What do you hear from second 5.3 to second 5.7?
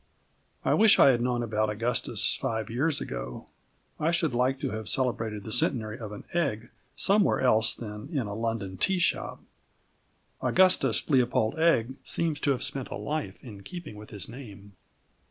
the